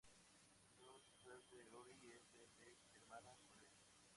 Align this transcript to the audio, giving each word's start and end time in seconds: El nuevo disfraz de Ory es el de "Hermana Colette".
El 0.65 0.77
nuevo 0.79 0.99
disfraz 1.01 1.47
de 1.51 1.63
Ory 1.75 2.11
es 2.13 2.33
el 2.33 2.57
de 2.59 2.73
"Hermana 2.91 3.37
Colette". 3.43 3.69